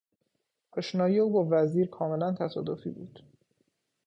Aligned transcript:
آشنایی 0.71 1.19
او 1.19 1.29
با 1.31 1.47
وزیر 1.51 1.87
کاملا 1.87 2.33
تصادفی 2.33 2.89
بود. 2.89 3.19